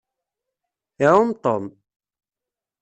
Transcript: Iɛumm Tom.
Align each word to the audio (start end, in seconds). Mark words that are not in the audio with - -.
Iɛumm 1.03 1.31
Tom. 1.43 1.63